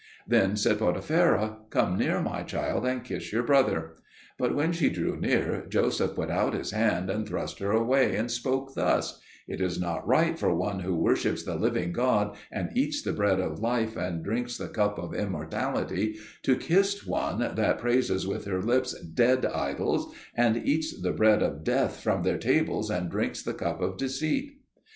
[0.27, 3.97] Then said Potipherah, "Come near, my child, and kiss your brother."
[4.39, 8.31] But when she drew near, Joseph put out his hand and thrust her away, and
[8.31, 13.03] spoke thus: "It is not right for one who worships the living God, and eats
[13.03, 18.25] the bread of life and drinks the cup of immortality, to kiss one that praises
[18.25, 23.11] with her lips dead idols, and eats the bread of death from their tables and
[23.11, 24.61] drinks the cup of deceit."